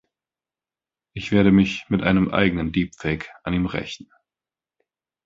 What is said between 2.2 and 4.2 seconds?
eigenen Deepfake an ihm rächen.